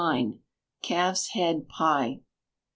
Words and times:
Calf's 0.81 1.27
Head 1.33 1.69
Pie. 1.69 2.21